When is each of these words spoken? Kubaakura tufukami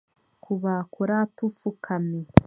Kubaakura 0.43 1.17
tufukami 1.35 2.19